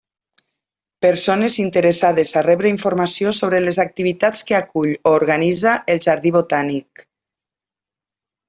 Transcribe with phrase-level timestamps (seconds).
[1.05, 7.07] Persones interessades a rebre informació sobre les activitats que acull o organitza el Jardí Botànic.